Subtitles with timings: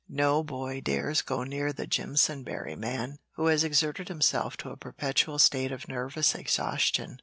[0.09, 5.37] No boy dares go near the Jimpsonberry man, who has exerted himself into a perpetual
[5.37, 7.19] state of nervous exhaustion."